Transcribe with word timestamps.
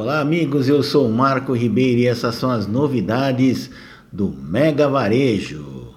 Olá, 0.00 0.20
amigos. 0.20 0.68
Eu 0.68 0.80
sou 0.80 1.10
Marco 1.10 1.52
Ribeiro 1.52 1.98
e 1.98 2.06
essas 2.06 2.36
são 2.36 2.52
as 2.52 2.68
novidades 2.68 3.68
do 4.12 4.28
Mega 4.28 4.88
Varejo. 4.88 5.92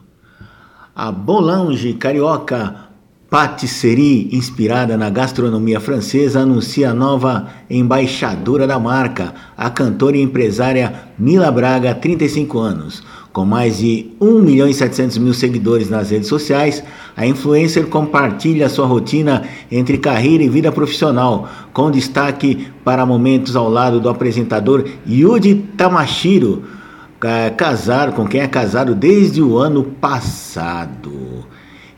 A 0.96 1.12
Bolange 1.12 1.94
Carioca 1.94 2.90
Patisserie, 3.32 4.28
inspirada 4.34 4.98
na 4.98 5.10
gastronomia 5.10 5.80
francesa, 5.80 6.42
anuncia 6.42 6.90
a 6.90 6.94
nova 6.94 7.48
embaixadora 7.70 8.68
da 8.68 8.78
marca, 8.78 9.34
a 9.58 9.70
cantora 9.70 10.18
e 10.18 10.22
empresária 10.22 11.06
Mila 11.18 11.50
Braga, 11.50 11.96
35 11.96 12.60
anos. 12.60 13.02
Com 13.32 13.46
mais 13.46 13.78
de 13.78 14.08
1 14.20 14.40
milhão 14.42 14.68
e 14.68 14.74
700 14.74 15.18
mil 15.20 15.34
seguidores 15.34 15.90
nas 15.90 16.10
redes 16.12 16.28
sociais, 16.28 16.84
a 17.16 17.26
influencer 17.26 17.88
compartilha 17.88 18.68
sua 18.68 18.86
rotina 18.86 19.44
entre 19.72 19.98
carreira 19.98 20.44
e 20.44 20.50
vida 20.50 20.70
profissional, 20.70 21.48
com 21.72 21.90
destaque 21.90 22.68
para 22.84 23.06
momentos 23.06 23.56
ao 23.56 23.70
lado 23.70 24.02
do 24.02 24.10
apresentador 24.10 24.84
Yuji 25.08 25.56
Tamashiro, 25.78 26.64
casar 27.56 28.12
com 28.12 28.28
quem 28.28 28.42
é 28.42 28.48
casado 28.50 28.94
desde 28.94 29.42
o 29.42 29.58
ano 29.58 29.86
passado. 29.86 31.46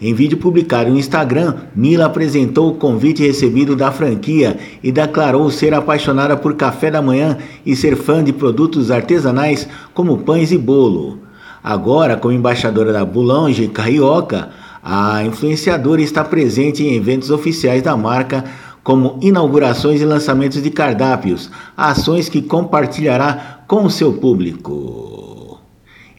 Em 0.03 0.13
vídeo 0.13 0.37
publicado 0.37 0.91
no 0.91 0.99
Instagram, 0.99 1.55
Mila 1.73 2.07
apresentou 2.07 2.69
o 2.69 2.75
convite 2.75 3.25
recebido 3.25 3.73
da 3.73 3.89
franquia 3.89 4.59
e 4.83 4.91
declarou 4.91 5.49
ser 5.49 5.73
apaixonada 5.73 6.35
por 6.35 6.55
café 6.55 6.91
da 6.91 7.01
manhã 7.01 7.37
e 7.65 7.73
ser 7.73 7.95
fã 7.95 8.21
de 8.21 8.33
produtos 8.33 8.91
artesanais 8.91 9.65
como 9.93 10.17
pães 10.17 10.51
e 10.51 10.57
bolo. 10.57 11.19
Agora, 11.63 12.17
como 12.17 12.33
embaixadora 12.33 12.91
da 12.91 13.05
Boulange 13.05 13.69
Carioca, 13.69 14.49
a 14.83 15.23
influenciadora 15.23 16.01
está 16.01 16.21
presente 16.21 16.83
em 16.83 16.95
eventos 16.95 17.29
oficiais 17.29 17.81
da 17.81 17.95
marca, 17.95 18.43
como 18.83 19.17
inaugurações 19.21 20.01
e 20.01 20.05
lançamentos 20.05 20.61
de 20.61 20.69
cardápios, 20.69 21.49
ações 21.77 22.27
que 22.27 22.41
compartilhará 22.41 23.63
com 23.65 23.85
o 23.85 23.89
seu 23.89 24.11
público. 24.11 25.61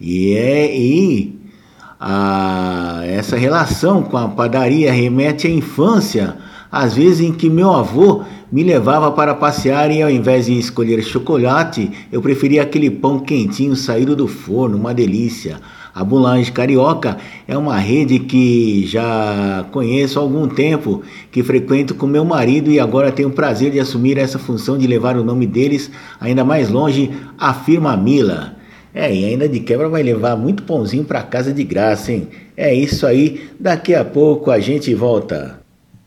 E 0.01 0.33
é 0.33 0.75
e 0.75 1.44
a, 2.07 3.01
essa 3.07 3.35
relação 3.35 4.03
com 4.03 4.19
a 4.19 4.29
padaria 4.29 4.93
remete 4.93 5.47
à 5.47 5.51
infância, 5.51 6.37
às 6.71 6.93
vezes 6.93 7.21
em 7.21 7.33
que 7.33 7.49
meu 7.49 7.73
avô 7.73 8.23
me 8.53 8.63
levava 8.63 9.11
para 9.11 9.35
passear 9.35 9.91
e 9.91 10.03
ao 10.03 10.11
invés 10.11 10.45
de 10.45 10.59
escolher 10.59 11.03
chocolate, 11.03 11.91
eu 12.13 12.21
preferia 12.21 12.61
aquele 12.61 12.91
pão 12.91 13.21
quentinho 13.21 13.75
saído 13.75 14.15
do 14.15 14.29
forno, 14.29 14.77
uma 14.77 14.93
delícia. 14.93 15.59
A 15.95 16.05
Boulange 16.05 16.53
Carioca 16.53 17.17
é 17.49 17.57
uma 17.57 17.79
rede 17.79 18.19
que 18.19 18.87
já 18.87 19.65
conheço 19.73 20.19
há 20.19 20.23
algum 20.23 20.47
tempo, 20.47 21.01
que 21.33 21.43
frequento 21.43 21.95
com 21.95 22.07
meu 22.07 22.25
marido 22.25 22.71
e 22.71 22.79
agora 22.79 23.13
tenho 23.13 23.31
o 23.31 23.33
prazer 23.33 23.71
de 23.71 23.81
assumir 23.81 24.19
essa 24.19 24.39
função 24.39 24.77
de 24.77 24.87
levar 24.87 25.17
o 25.17 25.25
nome 25.25 25.47
deles 25.47 25.91
ainda 26.21 26.45
mais 26.45 26.69
longe, 26.69 27.11
afirma 27.39 27.97
Mila. 27.97 28.54
É, 28.95 29.13
e 29.13 29.25
ainda 29.25 29.49
de 29.49 29.59
quebra 29.59 29.89
vai 29.89 30.03
levar 30.03 30.37
muito 30.37 30.63
pãozinho 30.63 31.05
para 31.05 31.23
casa 31.23 31.53
de 31.53 31.65
graça, 31.65 32.13
hein? 32.13 32.29
É 32.57 32.73
isso 32.73 33.05
aí, 33.07 33.49
daqui 33.59 33.93
a 33.93 34.05
pouco 34.05 34.53
a 34.53 34.61
gente 34.61 34.95
volta. 34.95 35.64